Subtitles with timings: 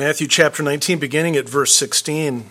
[0.00, 2.46] Matthew chapter 19, beginning at verse 16.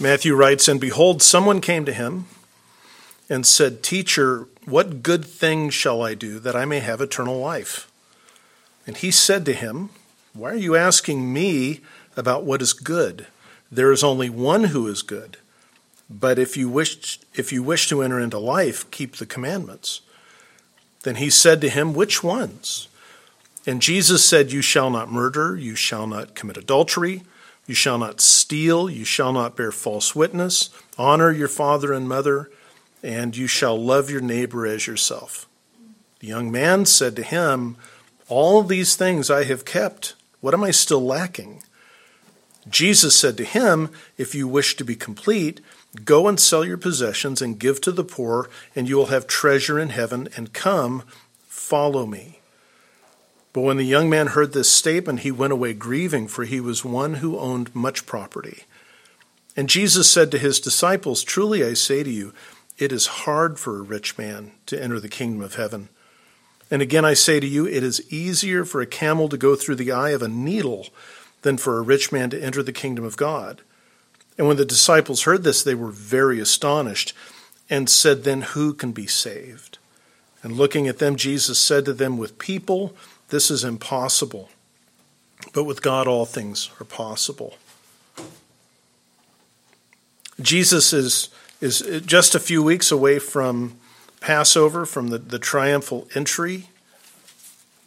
[0.00, 2.26] Matthew writes, And behold, someone came to him
[3.30, 7.88] and said, Teacher, what good thing shall I do that I may have eternal life?
[8.84, 9.90] And he said to him,
[10.32, 11.82] Why are you asking me
[12.16, 13.28] about what is good?
[13.70, 15.36] There is only one who is good.
[16.10, 20.00] But if you wish, if you wish to enter into life, keep the commandments.
[21.04, 22.88] Then he said to him, Which ones?
[23.66, 27.22] And Jesus said, You shall not murder, you shall not commit adultery,
[27.66, 32.50] you shall not steal, you shall not bear false witness, honor your father and mother,
[33.02, 35.48] and you shall love your neighbor as yourself.
[36.20, 37.76] The young man said to him,
[38.28, 40.14] All these things I have kept.
[40.40, 41.62] What am I still lacking?
[42.68, 45.60] Jesus said to him, If you wish to be complete,
[46.04, 49.78] go and sell your possessions and give to the poor, and you will have treasure
[49.78, 51.02] in heaven, and come,
[51.46, 52.40] follow me.
[53.54, 56.84] But when the young man heard this statement, he went away grieving, for he was
[56.84, 58.64] one who owned much property.
[59.56, 62.34] And Jesus said to his disciples, Truly I say to you,
[62.78, 65.88] it is hard for a rich man to enter the kingdom of heaven.
[66.68, 69.76] And again I say to you, it is easier for a camel to go through
[69.76, 70.88] the eye of a needle
[71.42, 73.60] than for a rich man to enter the kingdom of God.
[74.36, 77.12] And when the disciples heard this, they were very astonished
[77.70, 79.78] and said, Then who can be saved?
[80.42, 82.96] And looking at them, Jesus said to them, With people,
[83.34, 84.48] this is impossible,
[85.52, 87.58] but with God, all things are possible.
[90.40, 93.76] Jesus is, is just a few weeks away from
[94.20, 96.68] Passover, from the, the triumphal entry.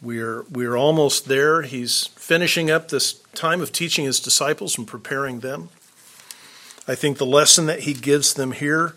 [0.02, 1.62] We're, we're almost there.
[1.62, 5.70] He's finishing up this time of teaching his disciples and preparing them.
[6.86, 8.96] I think the lesson that he gives them here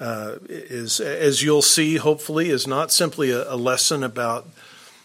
[0.00, 4.48] uh, is, as you'll see, hopefully, is not simply a, a lesson about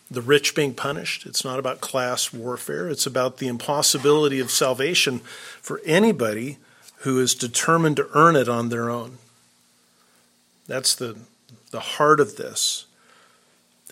[0.09, 1.25] the rich being punished.
[1.25, 2.89] It's not about class warfare.
[2.89, 5.19] It's about the impossibility of salvation
[5.61, 6.57] for anybody
[6.99, 9.17] who is determined to earn it on their own.
[10.67, 11.17] That's the,
[11.71, 12.85] the heart of this.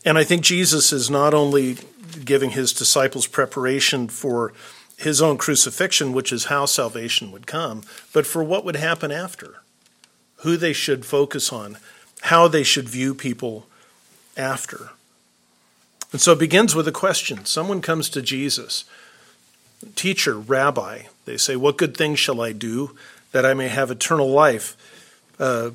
[0.04, 1.78] And I think Jesus is not only
[2.24, 4.54] giving his disciples preparation for
[4.98, 7.84] his own crucifixion, which is how salvation would come,
[8.14, 9.62] but for what would happen after,
[10.38, 11.78] who they should focus on,
[12.22, 13.68] how they should view people
[14.38, 14.92] after.
[16.16, 17.44] And so it begins with a question.
[17.44, 18.86] Someone comes to Jesus,
[19.98, 21.08] teacher, rabbi.
[21.26, 22.96] They say, What good thing shall I do
[23.34, 24.78] that I may have eternal life?
[25.38, 25.72] Uh,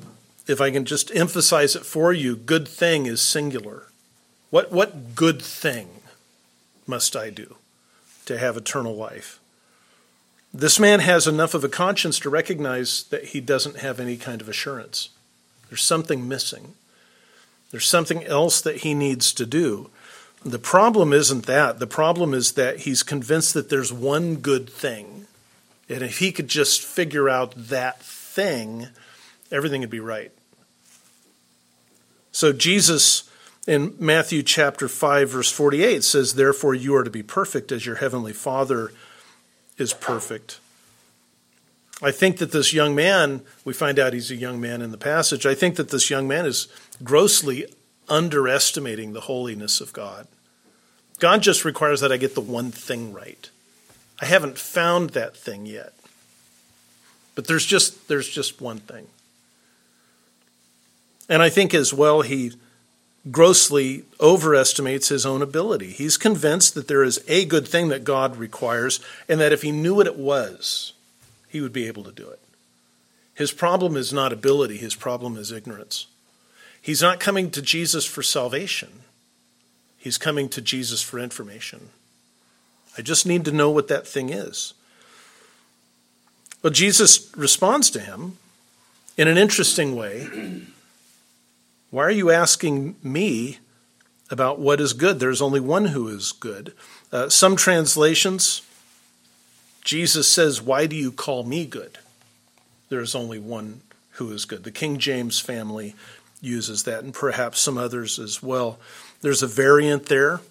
[0.47, 3.83] if I can just emphasize it for you, good thing is singular.
[4.49, 5.89] What, what good thing
[6.87, 7.57] must I do
[8.25, 9.39] to have eternal life?
[10.51, 14.41] This man has enough of a conscience to recognize that he doesn't have any kind
[14.41, 15.09] of assurance.
[15.69, 16.73] There's something missing.
[17.69, 19.91] There's something else that he needs to do.
[20.43, 21.79] The problem isn't that.
[21.79, 25.27] The problem is that he's convinced that there's one good thing.
[25.87, 28.87] And if he could just figure out that thing,
[29.51, 30.31] everything would be right.
[32.31, 33.29] So Jesus
[33.67, 37.95] in Matthew chapter 5 verse 48 says therefore you are to be perfect as your
[37.97, 38.91] heavenly Father
[39.77, 40.59] is perfect.
[42.01, 44.97] I think that this young man, we find out he's a young man in the
[44.97, 45.45] passage.
[45.45, 46.67] I think that this young man is
[47.03, 47.65] grossly
[48.11, 50.27] underestimating the holiness of God.
[51.19, 53.49] God just requires that I get the one thing right.
[54.19, 55.93] I haven't found that thing yet.
[57.33, 59.07] But there's just there's just one thing.
[61.29, 62.51] And I think as well he
[63.29, 65.91] grossly overestimates his own ability.
[65.91, 68.99] He's convinced that there is a good thing that God requires
[69.29, 70.93] and that if he knew what it was,
[71.47, 72.39] he would be able to do it.
[73.33, 76.07] His problem is not ability, his problem is ignorance.
[76.81, 79.01] He's not coming to Jesus for salvation,
[79.97, 81.89] he's coming to Jesus for information.
[82.97, 84.73] I just need to know what that thing is.
[86.61, 88.37] Well, Jesus responds to him
[89.17, 90.27] in an interesting way.
[91.89, 93.59] Why are you asking me
[94.29, 95.19] about what is good?
[95.19, 96.73] There's only one who is good.
[97.11, 98.61] Uh, some translations,
[99.83, 101.97] Jesus says, Why do you call me good?
[102.89, 104.63] There's only one who is good.
[104.63, 105.95] The King James family
[106.41, 108.79] uses that, and perhaps some others as well.
[109.21, 110.41] There's a variant there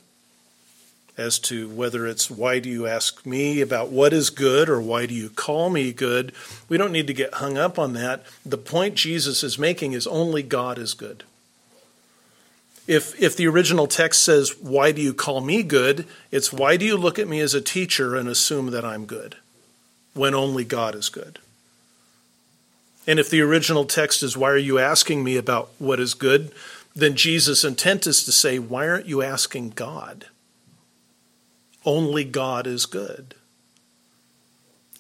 [1.21, 5.05] as to whether it's why do you ask me about what is good or why
[5.05, 6.33] do you call me good.
[6.69, 8.25] We don't need to get hung up on that.
[8.47, 11.25] The point Jesus is making is only God is good.
[12.87, 16.07] If, if the original text says, Why do you call me good?
[16.31, 19.37] it's why do you look at me as a teacher and assume that I'm good
[20.15, 21.39] when only God is good?
[23.11, 26.53] And if the original text is, Why are you asking me about what is good?
[26.95, 30.27] then Jesus' intent is to say, Why aren't you asking God?
[31.85, 33.35] only God is good.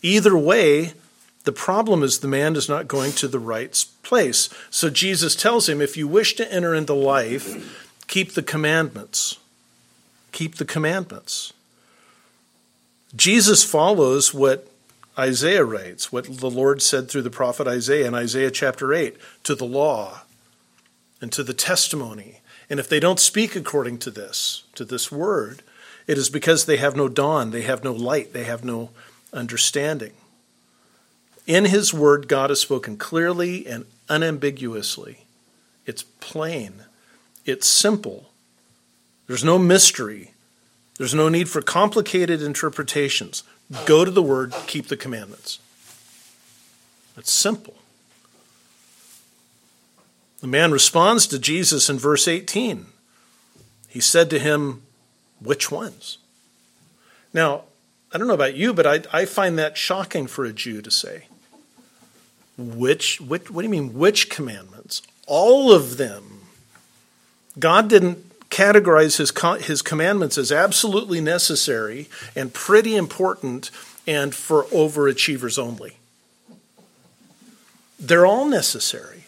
[0.02, 0.94] Either way,
[1.44, 4.48] the problem is the man is not going to the right place.
[4.70, 9.38] So Jesus tells him if you wish to enter into life, keep the commandments.
[10.32, 11.52] Keep the commandments.
[13.14, 14.69] Jesus follows what
[15.20, 19.54] Isaiah writes, what the Lord said through the prophet Isaiah in Isaiah chapter 8 to
[19.54, 20.22] the law
[21.20, 22.40] and to the testimony.
[22.70, 25.62] And if they don't speak according to this, to this word,
[26.06, 28.90] it is because they have no dawn, they have no light, they have no
[29.32, 30.12] understanding.
[31.46, 35.24] In His Word, God has spoken clearly and unambiguously.
[35.84, 36.84] It's plain,
[37.44, 38.30] it's simple.
[39.26, 40.32] There's no mystery,
[40.96, 43.42] there's no need for complicated interpretations.
[43.86, 45.60] Go to the Word, keep the commandments.
[47.16, 47.74] It's simple.
[50.40, 52.86] The man responds to Jesus in verse 18.
[53.88, 54.82] He said to him,
[55.40, 56.18] Which ones?
[57.32, 57.64] Now,
[58.12, 60.90] I don't know about you, but I, I find that shocking for a Jew to
[60.90, 61.26] say.
[62.56, 65.02] Which, which, what do you mean, which commandments?
[65.26, 66.40] All of them.
[67.58, 69.32] God didn't categorize his,
[69.66, 73.70] his commandments as absolutely necessary and pretty important
[74.06, 75.96] and for overachievers only.
[77.98, 79.24] They're all necessary.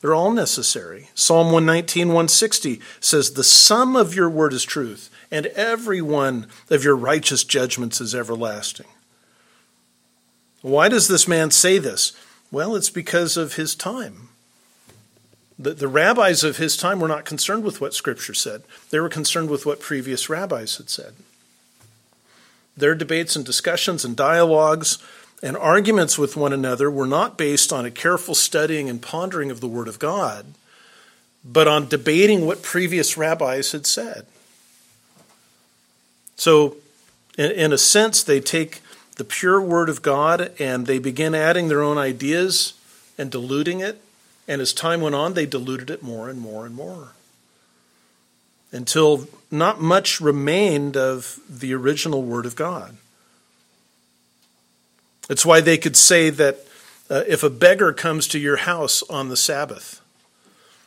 [0.00, 1.08] They're all necessary.
[1.14, 6.84] Psalm 119, 160 says, The sum of your word is truth, and every one of
[6.84, 8.86] your righteous judgments is everlasting.
[10.62, 12.12] Why does this man say this?
[12.50, 14.27] Well, it's because of his time.
[15.58, 19.08] The, the rabbis of his time were not concerned with what Scripture said, they were
[19.08, 21.14] concerned with what previous rabbis had said.
[22.76, 24.98] Their debates and discussions and dialogues
[25.42, 29.60] and arguments with one another were not based on a careful studying and pondering of
[29.60, 30.46] the Word of God,
[31.44, 34.26] but on debating what previous rabbis had said.
[36.36, 36.76] So,
[37.36, 38.80] in, in a sense, they take
[39.16, 42.74] the pure Word of God and they begin adding their own ideas
[43.16, 44.00] and diluting it.
[44.48, 47.12] And as time went on, they diluted it more and more and more
[48.72, 52.96] until not much remained of the original Word of God.
[55.30, 56.66] It's why they could say that
[57.10, 60.00] uh, if a beggar comes to your house on the Sabbath,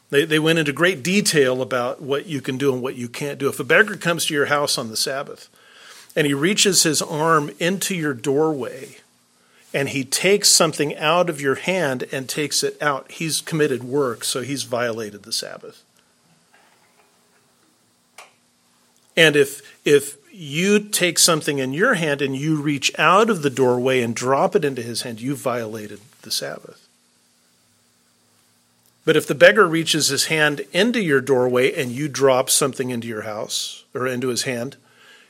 [0.09, 3.39] they, they went into great detail about what you can do and what you can't
[3.39, 3.47] do.
[3.49, 5.49] If a beggar comes to your house on the Sabbath,
[6.15, 8.97] and he reaches his arm into your doorway
[9.73, 14.23] and he takes something out of your hand and takes it out, he's committed work,
[14.23, 15.83] so he's violated the Sabbath.
[19.15, 23.49] And if if you take something in your hand and you reach out of the
[23.49, 26.87] doorway and drop it into his hand, you violated the Sabbath.
[29.03, 33.07] But if the beggar reaches his hand into your doorway and you drop something into
[33.07, 34.77] your house or into his hand,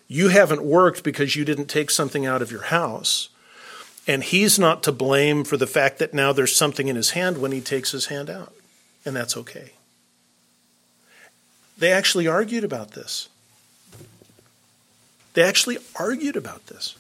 [0.08, 3.30] you haven't worked because you didn't take something out of your house.
[4.08, 7.38] And he's not to blame for the fact that now there's something in his hand
[7.38, 8.54] when he takes his hand out.
[9.06, 9.72] And that's okay.
[11.78, 13.30] They actually argued about this.
[15.34, 16.96] They actually argued about this.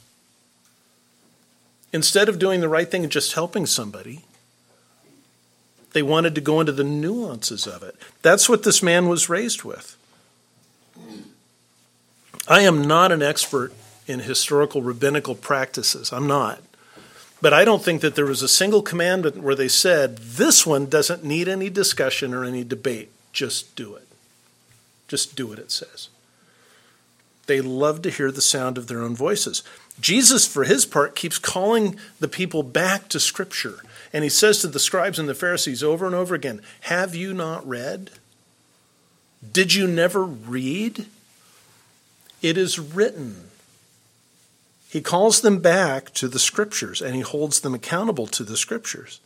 [1.93, 4.21] Instead of doing the right thing and just helping somebody,
[5.93, 7.95] they wanted to go into the nuances of it.
[8.21, 9.97] That's what this man was raised with.
[12.47, 13.73] I am not an expert
[14.07, 16.11] in historical rabbinical practices.
[16.13, 16.61] I'm not.
[17.41, 20.85] But I don't think that there was a single commandment where they said, this one
[20.85, 23.09] doesn't need any discussion or any debate.
[23.33, 24.07] Just do it.
[25.07, 26.09] Just do what it says.
[27.47, 29.63] They love to hear the sound of their own voices.
[29.99, 33.79] Jesus, for his part, keeps calling the people back to Scripture.
[34.13, 37.33] And he says to the scribes and the Pharisees over and over again Have you
[37.33, 38.11] not read?
[39.51, 41.07] Did you never read?
[42.41, 43.50] It is written.
[44.91, 49.21] He calls them back to the scriptures and he holds them accountable to the scriptures.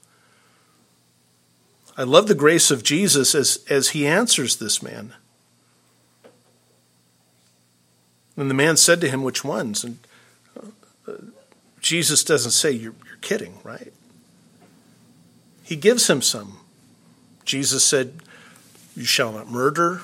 [1.98, 5.16] I love the grace of Jesus as, as he answers this man.
[8.38, 9.84] And the man said to him, Which ones?
[9.84, 9.98] And
[11.08, 11.14] uh,
[11.82, 13.92] Jesus doesn't say, you're, you're kidding, right?
[15.64, 16.60] He gives him some.
[17.44, 18.20] Jesus said,
[18.96, 20.02] You shall not murder.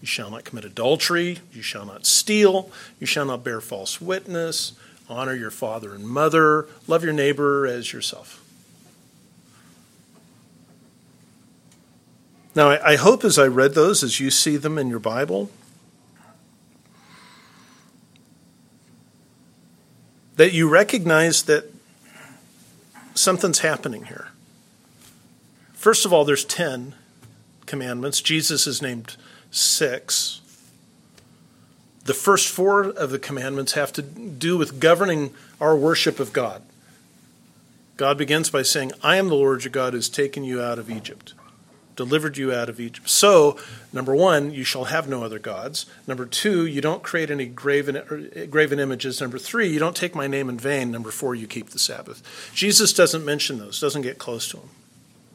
[0.00, 1.40] You shall not commit adultery.
[1.52, 2.70] You shall not steal.
[3.00, 4.74] You shall not bear false witness.
[5.08, 6.66] Honor your father and mother.
[6.86, 8.40] Love your neighbor as yourself.
[12.54, 15.50] Now, I hope as I read those, as you see them in your Bible,
[20.36, 21.72] that you recognize that
[23.14, 24.28] something's happening here.
[25.72, 26.94] First of all, there's 10
[27.66, 28.20] commandments.
[28.20, 29.16] Jesus is named
[29.50, 30.40] six.
[32.04, 36.62] The first four of the commandments have to do with governing our worship of God.
[37.96, 40.78] God begins by saying, I am the Lord your God who has taken you out
[40.78, 41.32] of Egypt,
[41.96, 43.08] delivered you out of Egypt.
[43.08, 43.56] So,
[43.92, 45.86] number one, you shall have no other gods.
[46.06, 47.96] Number two, you don't create any graven,
[48.34, 49.20] eh, graven images.
[49.20, 50.90] Number three, you don't take my name in vain.
[50.90, 52.50] Number four, you keep the Sabbath.
[52.52, 54.70] Jesus doesn't mention those, doesn't get close to them.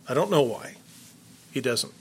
[0.07, 0.75] I don't know why.
[1.51, 1.93] He doesn't.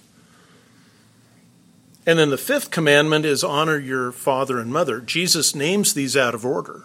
[2.08, 4.98] And then the fifth commandment is honor your father and mother.
[4.98, 6.84] Jesus names these out of order.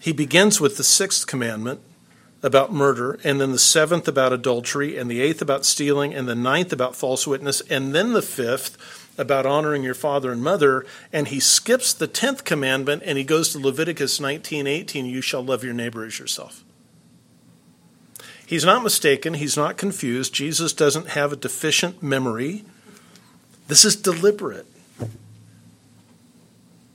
[0.00, 1.80] He begins with the sixth commandment
[2.40, 6.36] about murder, and then the seventh about adultery, and the eighth about stealing, and the
[6.36, 8.78] ninth about false witness, and then the fifth
[9.18, 13.50] about honoring your father and mother, and he skips the tenth commandment and he goes
[13.50, 16.62] to Leviticus 19:18, you shall love your neighbor as yourself.
[18.46, 20.32] He's not mistaken, he's not confused.
[20.32, 22.64] Jesus doesn't have a deficient memory.
[23.66, 24.66] This is deliberate.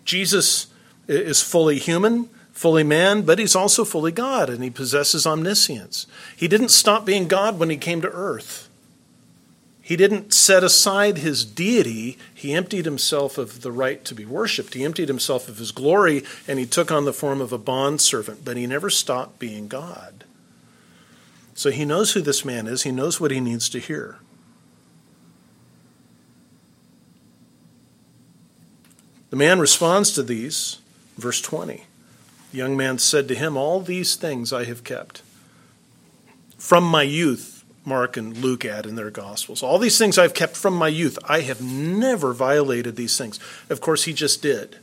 [0.05, 0.67] Jesus
[1.07, 6.07] is fully human, fully man, but he's also fully God, and he possesses omniscience.
[6.35, 8.69] He didn't stop being God when he came to earth.
[9.81, 12.17] He didn't set aside his deity.
[12.33, 14.75] He emptied himself of the right to be worshiped.
[14.75, 18.45] He emptied himself of his glory, and he took on the form of a bondservant,
[18.45, 20.25] but he never stopped being God.
[21.55, 24.19] So he knows who this man is, he knows what he needs to hear.
[29.29, 30.79] The man responds to these,
[31.17, 31.83] verse 20.
[32.51, 35.21] The young man said to him, All these things I have kept.
[36.57, 39.61] From my youth, Mark and Luke add in their Gospels.
[39.61, 41.17] All these things I've kept from my youth.
[41.27, 43.39] I have never violated these things.
[43.69, 44.77] Of course, he just did.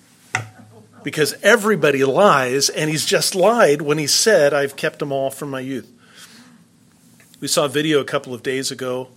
[1.03, 5.51] Because everybody lies, and he's just lied when he said, I've kept them all from
[5.51, 5.91] my youth.
[7.41, 9.09] We saw a video a couple of days ago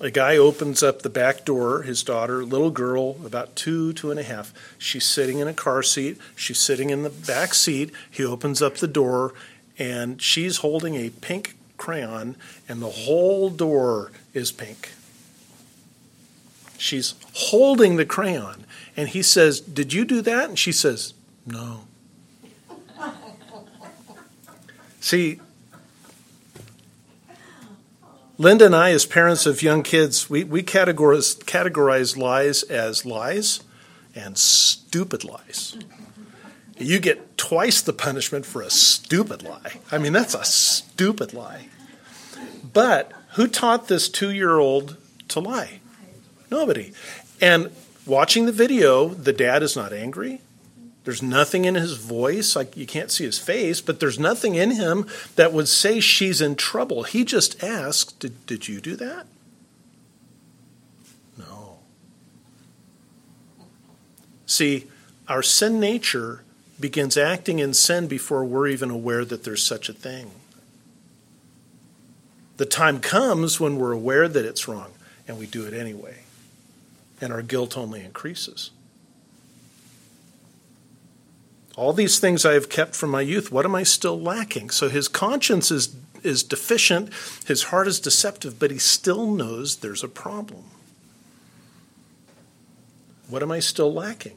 [0.00, 4.18] a guy opens up the back door, his daughter, little girl, about two, two and
[4.18, 4.52] a half.
[4.76, 6.18] She's sitting in a car seat.
[6.34, 7.92] She's sitting in the back seat.
[8.10, 9.34] He opens up the door,
[9.78, 12.36] and she's holding a pink crayon,
[12.68, 14.92] and the whole door is pink.
[16.76, 20.48] She's holding the crayon, and he says, Did you do that?
[20.48, 21.14] And she says,
[21.46, 21.84] No.
[25.00, 25.38] See,
[28.36, 33.62] Linda and I, as parents of young kids, we, we categorize, categorize lies as lies
[34.14, 35.76] and stupid lies.
[36.76, 39.74] You get twice the punishment for a stupid lie.
[39.92, 41.68] I mean, that's a stupid lie.
[42.72, 44.96] But who taught this two year old
[45.28, 45.80] to lie?
[46.50, 46.92] Nobody.
[47.40, 47.70] And
[48.04, 50.40] watching the video, the dad is not angry.
[51.04, 54.70] There's nothing in his voice, like you can't see his face, but there's nothing in
[54.72, 55.06] him
[55.36, 57.02] that would say she's in trouble.
[57.02, 59.26] He just asks, Did, did you do that?
[61.36, 61.78] No.
[64.46, 64.86] See,
[65.28, 66.42] our sin nature
[66.80, 70.30] begins acting in sin before we're even aware that there's such a thing.
[72.56, 74.92] The time comes when we're aware that it's wrong,
[75.28, 76.20] and we do it anyway,
[77.20, 78.70] and our guilt only increases.
[81.76, 83.50] All these things I have kept from my youth.
[83.50, 84.70] What am I still lacking?
[84.70, 87.10] So his conscience is, is deficient,
[87.46, 90.64] his heart is deceptive, but he still knows there's a problem.
[93.28, 94.36] What am I still lacking?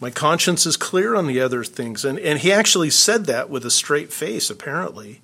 [0.00, 2.06] My conscience is clear on the other things.
[2.06, 5.20] And, and he actually said that with a straight face, apparently.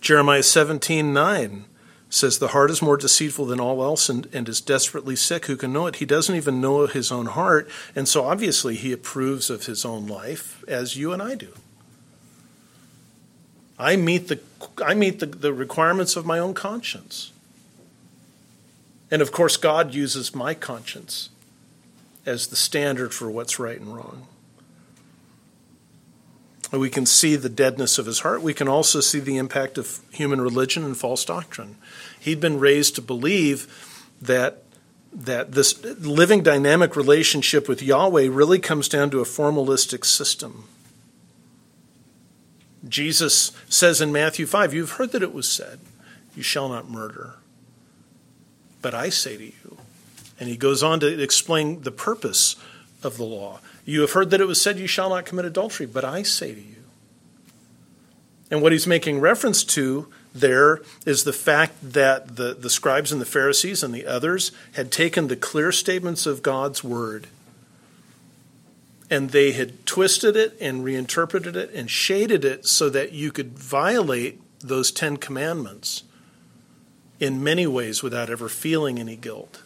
[0.00, 1.64] Jeremiah 17 9
[2.14, 5.46] says the heart is more deceitful than all else and, and is desperately sick.
[5.46, 5.96] Who can know it?
[5.96, 7.68] He doesn't even know his own heart.
[7.96, 11.52] And so obviously he approves of his own life as you and I do.
[13.76, 14.38] I meet the,
[14.84, 17.32] I meet the, the requirements of my own conscience.
[19.10, 21.30] And of course, God uses my conscience
[22.24, 24.28] as the standard for what's right and wrong.
[26.80, 28.42] We can see the deadness of his heart.
[28.42, 31.76] We can also see the impact of human religion and false doctrine.
[32.18, 33.66] He'd been raised to believe
[34.20, 34.64] that
[35.12, 40.64] that this living dynamic relationship with Yahweh really comes down to a formalistic system.
[42.88, 45.78] Jesus says in Matthew 5, You've heard that it was said,
[46.34, 47.36] You shall not murder.
[48.82, 49.78] But I say to you,
[50.38, 52.56] and he goes on to explain the purpose
[53.04, 53.60] of the law.
[53.84, 56.54] You have heard that it was said, You shall not commit adultery, but I say
[56.54, 56.84] to you.
[58.50, 63.20] And what he's making reference to there is the fact that the, the scribes and
[63.20, 67.28] the Pharisees and the others had taken the clear statements of God's word
[69.10, 73.58] and they had twisted it and reinterpreted it and shaded it so that you could
[73.58, 76.02] violate those Ten Commandments
[77.20, 79.62] in many ways without ever feeling any guilt.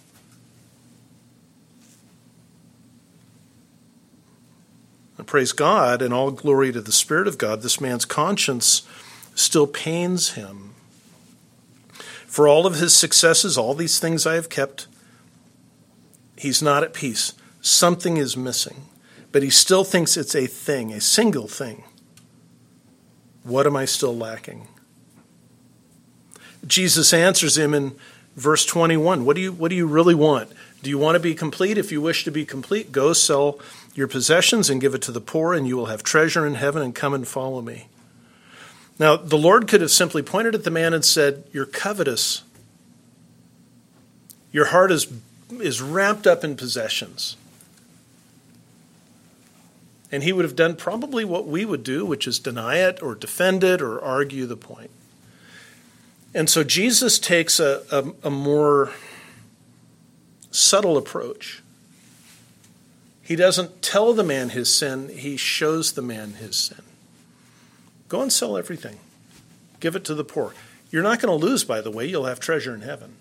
[5.19, 8.83] And praise God and all glory to the Spirit of God, this man's conscience
[9.35, 10.75] still pains him.
[12.27, 14.87] For all of his successes, all these things I have kept,
[16.37, 17.35] he's not at peace.
[17.61, 18.83] Something is missing.
[19.33, 21.85] But he still thinks it's a thing, a single thing.
[23.43, 24.69] What am I still lacking?
[26.67, 27.97] Jesus answers him in
[28.37, 29.25] verse 21.
[29.25, 30.51] What do you, what do you really want?
[30.83, 31.77] Do you want to be complete?
[31.77, 33.59] If you wish to be complete, go sell
[33.95, 36.83] your possessions and give it to the poor, and you will have treasure in heaven,
[36.83, 37.89] and come and follow me.
[38.99, 42.43] Now, the Lord could have simply pointed at the man and said, You're covetous.
[44.51, 45.13] Your heart is,
[45.51, 47.37] is wrapped up in possessions.
[50.11, 53.15] And he would have done probably what we would do, which is deny it or
[53.15, 54.91] defend it or argue the point.
[56.35, 58.93] And so Jesus takes a, a, a more
[60.51, 61.63] subtle approach.
[63.29, 66.81] He doesn't tell the man his sin, he shows the man his sin.
[68.09, 69.01] Go and sell everything,
[69.81, 70.55] give it to the poor.
[70.91, 73.17] You're not going to lose, by the way, you'll have treasure in heaven.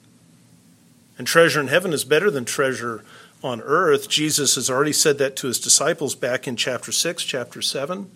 [1.17, 3.03] And treasure in heaven is better than treasure
[3.43, 4.07] on earth.
[4.07, 8.09] Jesus has already said that to his disciples back in chapter 6, chapter 7.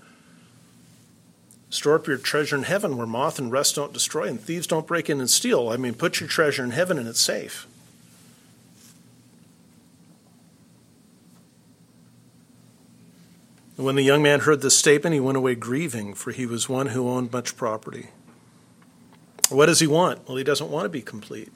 [1.71, 4.88] Store up your treasure in heaven where moth and rust don't destroy and thieves don't
[4.88, 5.67] break in and steal.
[5.67, 7.67] I mean, put your treasure in heaven and it's safe.
[13.82, 16.88] When the young man heard this statement, he went away grieving, for he was one
[16.88, 18.10] who owned much property.
[19.50, 20.28] What does he want?
[20.28, 21.52] Well, he doesn't want to be complete.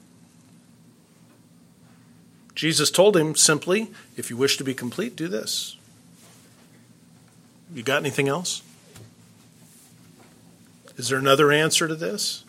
[2.56, 5.76] Jesus told him simply, if you wish to be complete, do this.
[7.72, 8.60] You got anything else?
[10.96, 12.44] Is there another answer to this?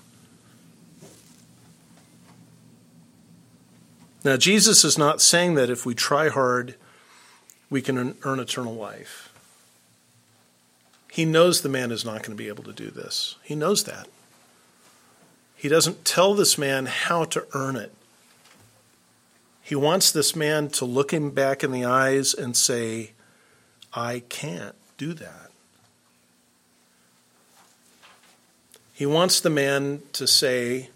[4.23, 6.73] Now, Jesus is not saying that if we try hard,
[7.69, 9.26] we can earn eternal life.
[11.17, 13.37] He knows the man is not going to be able to do this.
[13.41, 14.07] He knows that.
[15.55, 17.91] He doesn't tell this man how to earn it.
[19.63, 23.13] He wants this man to look him back in the eyes and say,
[23.95, 25.49] I can't do that.
[28.93, 30.91] He wants the man to say,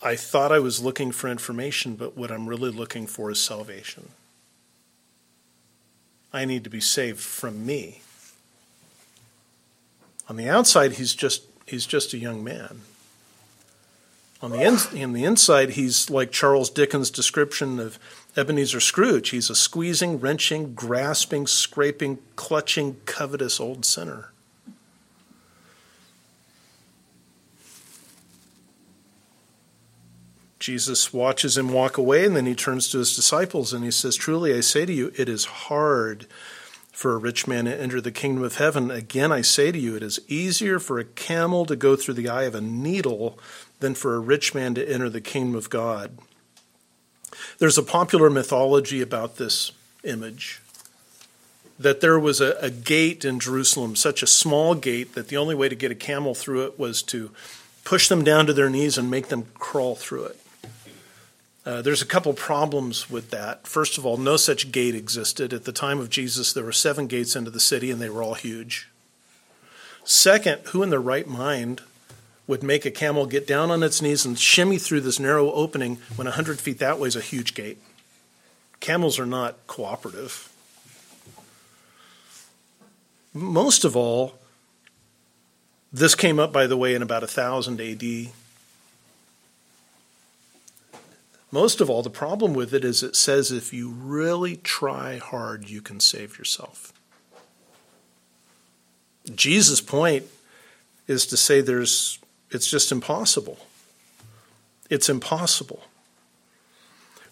[0.00, 4.10] I thought I was looking for information, but what I'm really looking for is salvation.
[6.32, 8.02] I need to be saved from me.
[10.28, 12.82] On the outside, he's just, he's just a young man.
[14.42, 17.98] On the, in, in the inside, he's like Charles Dickens' description of
[18.36, 19.30] Ebenezer Scrooge.
[19.30, 24.30] He's a squeezing, wrenching, grasping, scraping, clutching, covetous old sinner.
[30.60, 34.14] Jesus watches him walk away, and then he turns to his disciples and he says,
[34.14, 36.26] Truly I say to you, it is hard
[36.92, 38.90] for a rich man to enter the kingdom of heaven.
[38.90, 42.28] Again, I say to you, it is easier for a camel to go through the
[42.28, 43.38] eye of a needle
[43.80, 46.18] than for a rich man to enter the kingdom of God.
[47.58, 49.72] There's a popular mythology about this
[50.04, 50.60] image
[51.78, 55.54] that there was a, a, gate in Jerusalem, such a small gate that the only
[55.54, 57.30] way to get a camel through it was to
[57.84, 60.39] push them down to their knees and make them crawl through it.
[61.64, 63.66] Uh, there's a couple problems with that.
[63.66, 65.52] First of all, no such gate existed.
[65.52, 68.22] At the time of Jesus, there were seven gates into the city, and they were
[68.22, 68.88] all huge.
[70.04, 71.82] Second, who in their right mind
[72.46, 75.98] would make a camel get down on its knees and shimmy through this narrow opening
[76.16, 77.78] when 100 feet that way is a huge gate.
[78.80, 80.50] Camels are not cooperative.
[83.32, 84.34] Most of all,
[85.92, 88.32] this came up, by the way, in about 1000 AD.
[91.52, 95.68] Most of all, the problem with it is it says if you really try hard,
[95.68, 96.92] you can save yourself.
[99.34, 100.26] Jesus' point
[101.06, 102.18] is to say there's
[102.50, 103.58] it's just impossible.
[104.88, 105.84] It's impossible.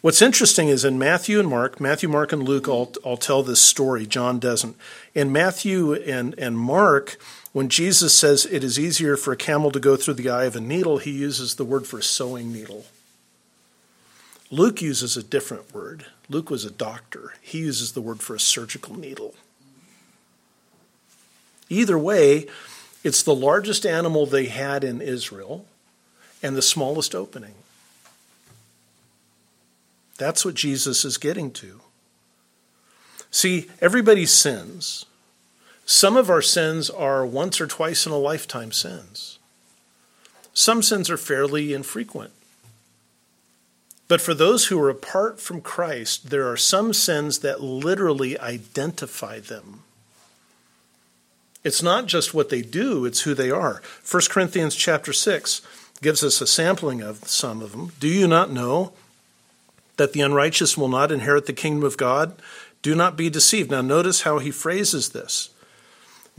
[0.00, 4.07] What's interesting is in Matthew and Mark, Matthew, Mark, and Luke all tell this story.
[4.07, 4.76] John doesn't.
[5.12, 7.16] In Matthew and, and Mark,
[7.52, 10.54] when Jesus says it is easier for a camel to go through the eye of
[10.54, 12.87] a needle, he uses the word for a sewing needle.
[14.50, 16.06] Luke uses a different word.
[16.28, 17.34] Luke was a doctor.
[17.40, 19.34] He uses the word for a surgical needle.
[21.68, 22.46] Either way,
[23.04, 25.66] it's the largest animal they had in Israel
[26.42, 27.54] and the smallest opening.
[30.16, 31.80] That's what Jesus is getting to.
[33.30, 35.04] See, everybody sins.
[35.84, 39.38] Some of our sins are once or twice in a lifetime sins.
[40.52, 42.32] Some sins are fairly infrequent.
[44.09, 49.38] But for those who are apart from Christ, there are some sins that literally identify
[49.38, 49.83] them.
[51.62, 53.83] It's not just what they do, it's who they are.
[54.11, 55.61] 1 Corinthians chapter 6
[56.01, 57.92] gives us a sampling of some of them.
[58.01, 58.92] Do you not know
[59.99, 62.40] that the unrighteous will not inherit the kingdom of God?
[62.81, 63.71] Do not be deceived.
[63.71, 65.51] Now, notice how he phrases this.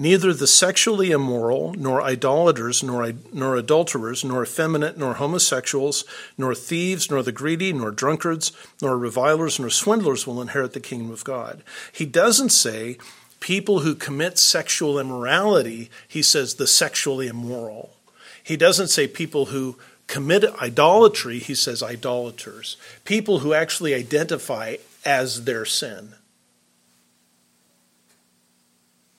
[0.02, 6.06] Neither the sexually immoral, nor idolaters, nor, nor adulterers, nor effeminate, nor homosexuals,
[6.38, 11.12] nor thieves, nor the greedy, nor drunkards, nor revilers, nor swindlers will inherit the kingdom
[11.12, 11.64] of God.
[11.92, 12.98] He doesn't say
[13.42, 17.90] people who commit sexual immorality, he says the sexually immoral.
[18.42, 22.78] He doesn't say people who commit idolatry, he says idolaters.
[23.04, 26.14] People who actually identify as their sin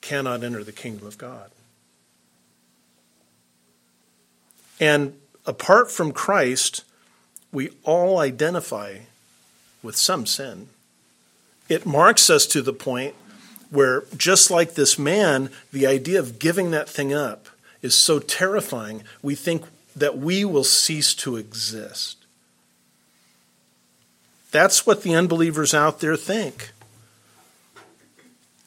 [0.00, 1.50] cannot enter the kingdom of God.
[4.80, 5.14] And
[5.46, 6.84] apart from Christ,
[7.52, 8.98] we all identify
[9.82, 10.68] with some sin.
[11.68, 13.14] It marks us to the point
[13.70, 17.48] where, just like this man, the idea of giving that thing up
[17.82, 22.16] is so terrifying, we think that we will cease to exist.
[24.50, 26.72] That's what the unbelievers out there think.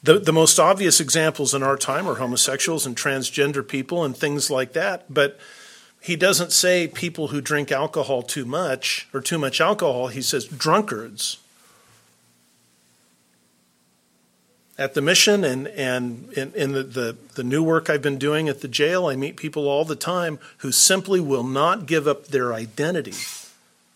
[0.04, 4.50] The, the most obvious examples in our time are homosexuals and transgender people and things
[4.50, 5.38] like that, but
[5.98, 10.08] he doesn't say people who drink alcohol too much or too much alcohol.
[10.08, 11.38] He says drunkards
[14.76, 18.46] at the mission and, and in, in the, the, the, new work I've been doing
[18.50, 22.26] at the jail, I meet people all the time who simply will not give up
[22.26, 23.14] their identity,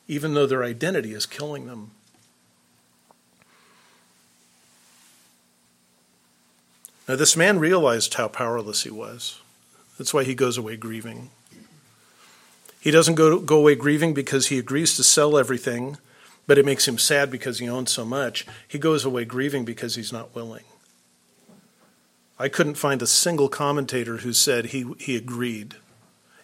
[0.06, 1.90] even though their identity is killing them.
[7.08, 9.40] Now, this man realized how powerless he was.
[9.96, 11.30] That's why he goes away grieving.
[12.80, 15.96] He doesn't go, go away grieving because he agrees to sell everything
[16.48, 18.46] but it makes him sad because he owns so much.
[18.66, 20.64] He goes away grieving because he's not willing.
[22.38, 25.76] I couldn't find a single commentator who said he, he agreed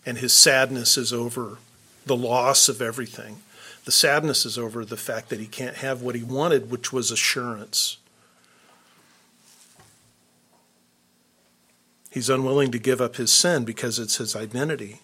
[0.05, 1.57] and his sadness is over
[2.05, 3.39] the loss of everything.
[3.87, 7.11] The sadness is over the fact that he can't have what he wanted, which was
[7.11, 7.97] assurance.
[12.15, 15.01] He's unwilling to give up his sin because it's his identity.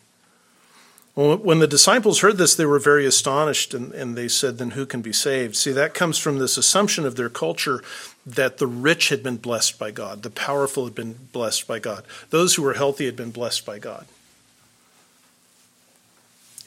[1.16, 4.86] When the disciples heard this, they were very astonished and, and, they said, Then who
[4.86, 5.56] can be saved?
[5.56, 7.82] See, that comes from this assumption of their culture
[8.24, 12.04] that the rich had been blessed by God, the powerful had been blessed by God,
[12.30, 14.06] those who were healthy had been blessed by God.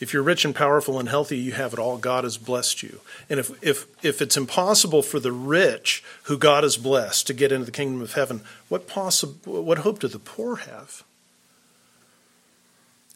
[0.04, 1.98] If you're rich and powerful and healthy, you have it all.
[1.98, 3.00] God has blessed you.
[3.30, 7.54] And if, if, if it's impossible for the rich who God has blessed to get
[7.54, 11.04] into the kingdom of heaven, what, possi- what hope do the poor have?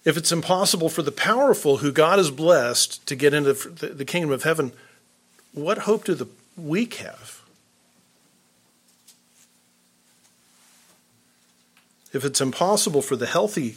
[0.06, 4.32] If it's impossible for the powerful who God has blessed to get into the kingdom
[4.32, 4.72] of heaven,
[5.52, 7.42] what hope do the weak have?
[12.14, 13.76] If it's impossible for the healthy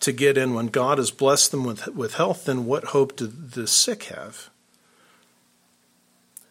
[0.00, 3.26] to get in when God has blessed them with, with health, then what hope do
[3.26, 4.50] the sick have?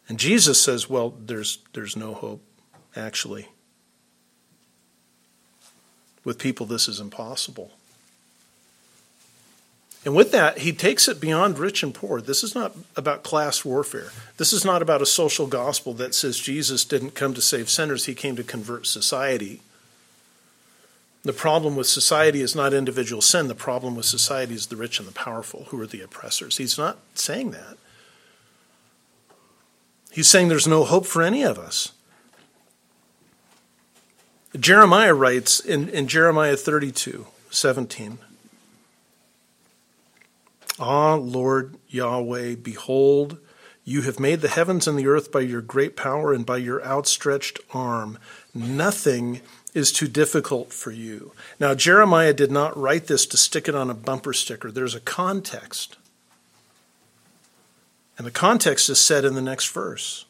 [0.10, 2.42] And Jesus says, well, there's, there's no hope,
[2.96, 3.50] actually.
[6.24, 7.72] With people, this is impossible.
[10.06, 12.22] And with that, he takes it beyond rich and poor.
[12.22, 14.12] This is not about class warfare.
[14.38, 18.06] This is not about a social gospel that says Jesus didn't come to save sinners,
[18.06, 19.62] he came to convert society.
[21.28, 23.50] The problem with society is not individual sin.
[23.50, 26.56] The problem with society is the rich and the powerful who are the oppressors.
[26.56, 27.78] He's not saying that.
[30.10, 31.92] He's saying there's no hope for any of us.
[34.58, 38.20] Jeremiah writes in, in Jeremiah 32 17.
[40.80, 43.38] Ah, Lord Yahweh, behold,
[43.84, 46.82] you have made the heavens and the earth by your great power and by your
[46.86, 48.18] outstretched arm.
[48.54, 49.42] Nothing
[49.74, 51.34] is too difficult for you.
[51.60, 54.72] Now, Jeremiah did not write this to stick it on a bumper sticker.
[54.72, 55.98] There's a context.
[58.18, 60.26] And the context is said in the next verse.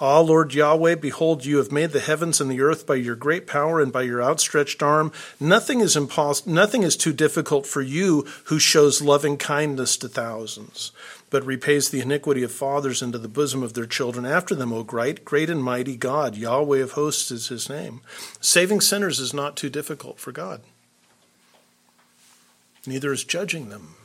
[0.00, 3.46] Ah, Lord Yahweh, behold, you have made the heavens and the earth by your great
[3.46, 5.12] power and by your outstretched arm.
[5.38, 10.90] Nothing is impos- nothing is too difficult for you who shows loving kindness to thousands,
[11.34, 14.84] but repays the iniquity of fathers into the bosom of their children after them, O
[14.84, 16.36] great, great and mighty God.
[16.36, 18.02] Yahweh of hosts is his name.
[18.40, 20.60] Saving sinners is not too difficult for God.
[22.86, 23.96] Neither is judging them.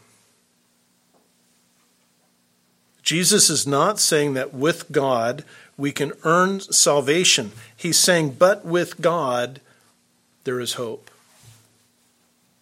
[3.04, 5.46] Jesus is not saying that with God
[5.78, 7.52] we can earn salvation.
[7.78, 9.62] He's saying, but with God,
[10.46, 11.12] there is hope.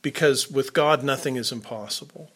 [0.02, 2.32] Because with God, nothing is impossible.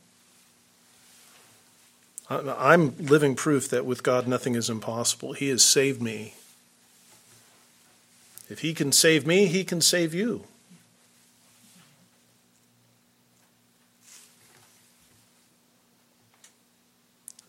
[2.31, 5.33] I'm living proof that with God nothing is impossible.
[5.33, 6.35] He has saved me.
[8.49, 10.45] If He can save me, He can save you.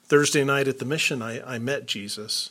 [0.05, 2.51] Thursday night at the mission, I, I met Jesus.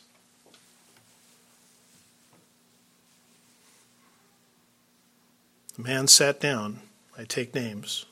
[5.76, 6.80] The man sat down.
[7.16, 8.06] I take names.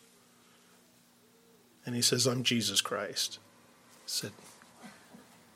[1.85, 3.39] And he says, I'm Jesus Christ.
[4.13, 4.33] Said,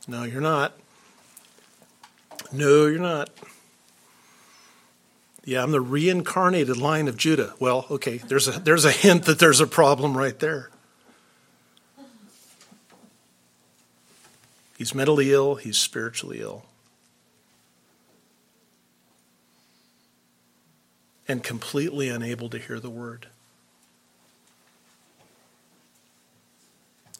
[0.06, 0.78] No, you're not.
[2.52, 3.28] No, you're not.
[5.44, 7.54] Yeah, I'm the reincarnated line of Judah.
[7.58, 10.70] Well, okay, there's a, there's a hint that there's a problem right there.
[14.78, 16.64] He's mentally ill, he's spiritually ill.
[21.26, 23.26] And completely unable to hear the word.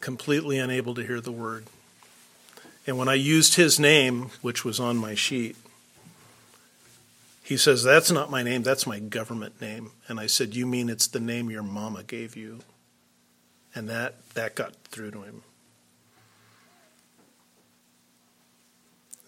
[0.05, 1.65] Completely unable to hear the word.
[2.87, 5.57] And when I used his name, which was on my sheet,
[7.43, 9.93] he says, That's not my name, that's my government name.
[10.07, 12.61] And I said, You mean it's the name your mama gave you?
[13.75, 15.43] And that, that got through to him.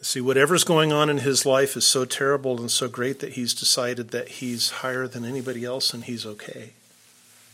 [0.02, 3.54] See, whatever's going on in his life is so terrible and so great that he's
[3.54, 6.74] decided that he's higher than anybody else and he's okay.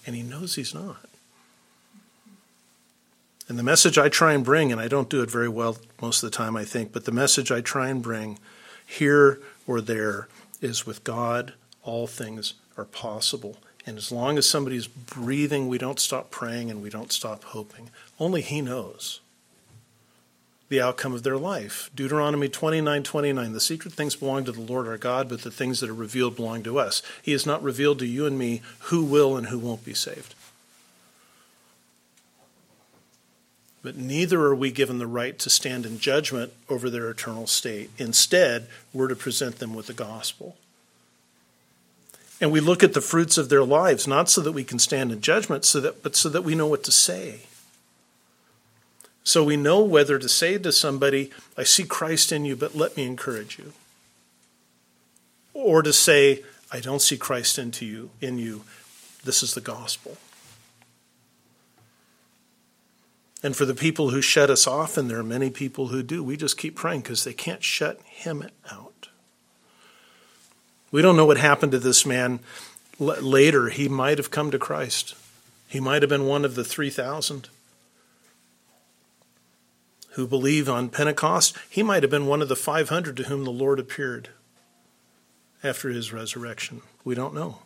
[0.04, 1.06] And he knows he's not.
[3.52, 6.22] And the message I try and bring, and I don't do it very well most
[6.22, 8.38] of the time, I think, but the message I try and bring
[8.86, 10.28] here or there
[10.62, 13.58] is with God, all things are possible.
[13.84, 17.90] And as long as somebody's breathing, we don't stop praying and we don't stop hoping.
[18.18, 19.20] Only He knows
[20.70, 21.90] the outcome of their life.
[21.94, 23.52] Deuteronomy 29 29.
[23.52, 26.36] The secret things belong to the Lord our God, but the things that are revealed
[26.36, 27.02] belong to us.
[27.20, 30.34] He has not revealed to you and me who will and who won't be saved.
[33.82, 37.90] But neither are we given the right to stand in judgment over their eternal state.
[37.98, 40.56] Instead, we're to present them with the gospel.
[42.40, 45.12] And we look at the fruits of their lives, not so that we can stand
[45.12, 47.42] in judgment, so that, but so that we know what to say.
[49.24, 52.96] So we know whether to say to somebody, I see Christ in you, but let
[52.96, 53.72] me encourage you.
[55.54, 56.42] Or to say,
[56.72, 58.64] I don't see Christ into you, in you.
[59.24, 60.16] This is the gospel.
[63.42, 66.22] And for the people who shut us off, and there are many people who do,
[66.22, 69.08] we just keep praying because they can't shut him out.
[70.92, 72.40] We don't know what happened to this man
[72.98, 73.70] later.
[73.70, 75.14] He might have come to Christ,
[75.66, 77.48] he might have been one of the 3,000
[80.12, 81.56] who believe on Pentecost.
[81.70, 84.28] He might have been one of the 500 to whom the Lord appeared
[85.64, 86.82] after his resurrection.
[87.04, 87.58] We don't know.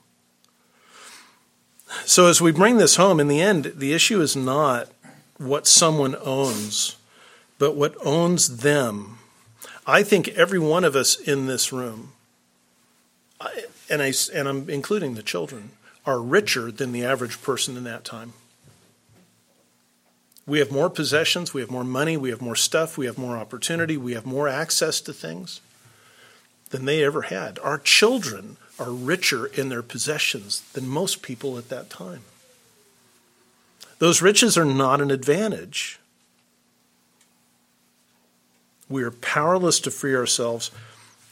[2.04, 4.88] So, as we bring this home, in the end, the issue is not
[5.38, 6.96] what someone owns,
[7.58, 9.18] but what owns them.
[9.86, 12.12] I think every one of us in this room,
[13.88, 15.70] and, I, and I'm including the children,
[16.04, 18.32] are richer than the average person in that time.
[20.46, 23.36] We have more possessions, we have more money, we have more stuff, we have more
[23.36, 25.60] opportunity, we have more access to things
[26.70, 27.58] than they ever had.
[27.58, 32.22] Our children are richer in their possessions than most people at that time.
[33.98, 35.98] Those riches are not an advantage.
[38.88, 40.70] We are powerless to free ourselves.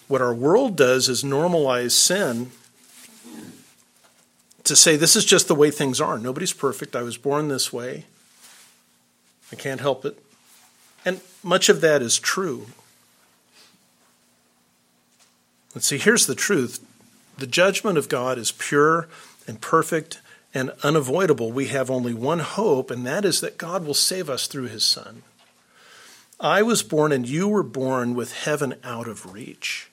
[0.08, 2.50] What our world does is normalize sin
[4.64, 6.18] to say, this is just the way things are.
[6.18, 6.96] Nobody's perfect.
[6.96, 8.06] I was born this way.
[9.52, 10.18] I can't help it.
[11.04, 12.66] And much of that is true.
[15.74, 16.84] Let's see, here's the truth
[17.36, 19.08] the judgment of God is pure
[19.46, 20.20] and perfect
[20.54, 21.50] and unavoidable.
[21.50, 24.84] We have only one hope, and that is that God will save us through his
[24.84, 25.24] Son.
[26.40, 29.90] I was born and you were born with heaven out of reach,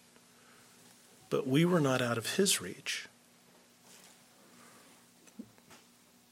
[1.29, 3.07] but we were not out of his reach.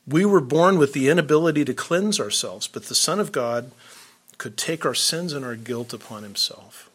[0.08, 3.72] We were born with the inability to cleanse ourselves, but the Son of God
[4.40, 6.89] could take our sins and our guilt upon himself.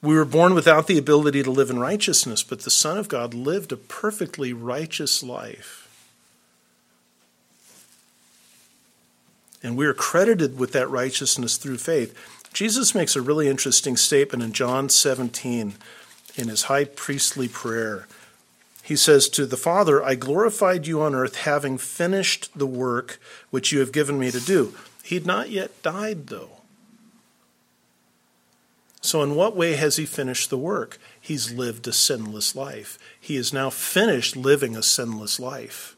[0.00, 3.34] We were born without the ability to live in righteousness, but the Son of God
[3.34, 5.84] lived a perfectly righteous life.
[9.62, 12.14] And we are credited with that righteousness through faith.
[12.52, 15.74] Jesus makes a really interesting statement in John 17
[16.36, 18.06] in his high priestly prayer
[18.88, 23.70] he says to the Father, I glorified you on earth, having finished the work which
[23.70, 24.72] you have given me to do.
[25.04, 26.57] He'd not yet died, though.
[29.00, 30.98] So, in what way has he finished the work?
[31.20, 32.98] He's lived a sinless life.
[33.20, 35.96] He is now finished living a sinless life.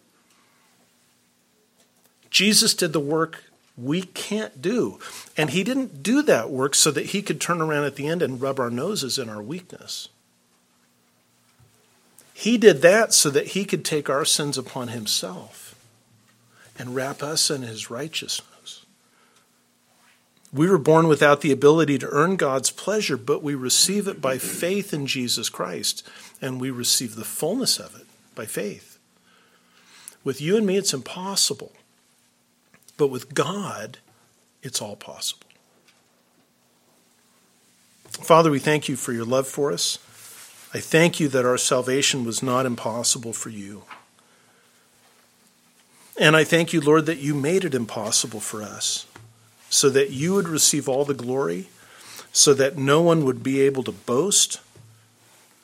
[2.30, 3.44] Jesus did the work
[3.76, 4.98] we can't do.
[5.36, 8.22] And he didn't do that work so that he could turn around at the end
[8.22, 10.08] and rub our noses in our weakness.
[12.34, 15.74] He did that so that he could take our sins upon himself
[16.78, 18.49] and wrap us in his righteousness.
[20.52, 24.38] We were born without the ability to earn God's pleasure, but we receive it by
[24.38, 26.06] faith in Jesus Christ,
[26.42, 28.98] and we receive the fullness of it by faith.
[30.24, 31.72] With you and me, it's impossible.
[32.96, 33.98] But with God,
[34.62, 35.46] it's all possible.
[38.08, 39.98] Father, we thank you for your love for us.
[40.74, 43.84] I thank you that our salvation was not impossible for you.
[46.18, 49.06] And I thank you, Lord, that you made it impossible for us
[49.70, 51.68] so that you would receive all the glory,
[52.32, 54.60] so that no one would be able to boast,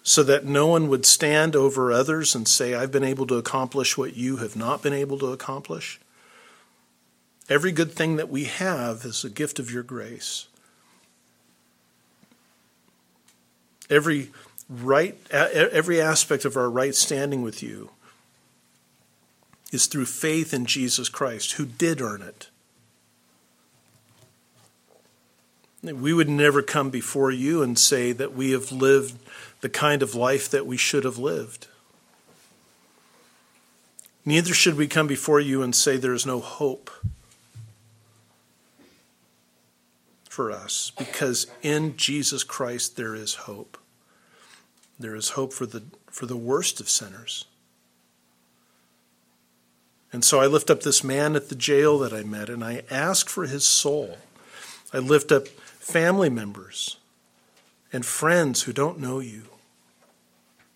[0.05, 3.99] so that no one would stand over others and say, I've been able to accomplish
[3.99, 6.01] what you have not been able to accomplish.
[7.49, 10.47] Every good thing that we have is a gift of your grace.
[13.91, 14.31] Every
[14.69, 17.91] right every aspect of our right standing with you
[19.73, 22.49] is through faith in Jesus Christ who did earn it.
[25.95, 29.19] We would never come before you and say that we have lived
[29.61, 31.69] the kind of life that we should have lived.
[34.25, 36.91] Neither should we come before you and say there is no hope
[40.29, 43.79] for us because in Jesus Christ there is hope.
[44.99, 47.45] There is hope for the, for the worst of sinners.
[50.13, 52.83] And so I lift up this man at the jail that I met and I
[52.91, 54.19] ask for his soul.
[54.93, 55.47] I lift up
[55.87, 56.97] family members
[57.93, 59.45] and friends who don't know you,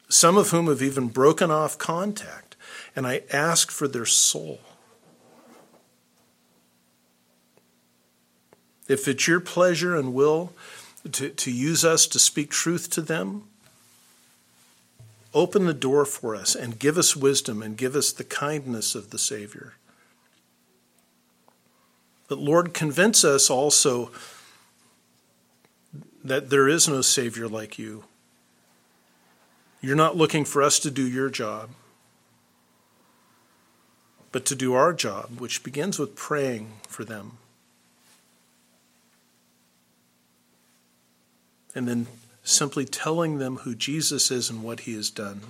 [0.09, 2.55] some of whom have even broken off contact,
[2.95, 4.61] and I ask for their soul.
[8.87, 10.53] If it's your pleasure and will
[11.11, 13.43] to, to use us to speak truth to them,
[15.35, 19.11] open the door for us and give us wisdom and give us the kindness of
[19.11, 19.75] the Savior.
[22.29, 24.13] But Lord, convince us also
[26.23, 28.05] that there is no Savior like you.
[29.81, 31.71] You're not looking for us to do your job,
[34.31, 37.39] but to do our job, which begins with praying for them.
[41.75, 42.07] and then
[42.43, 45.41] simply telling them who Jesus is and what he has done.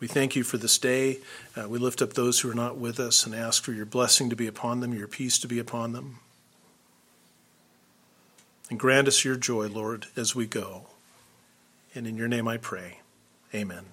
[0.00, 1.18] We thank you for this day.
[1.56, 4.28] Uh, we lift up those who are not with us and ask for your blessing
[4.28, 6.18] to be upon them, your peace to be upon them.
[8.70, 10.86] And grant us your joy, Lord, as we go.
[11.94, 13.00] And in your name I pray.
[13.54, 13.84] Amen.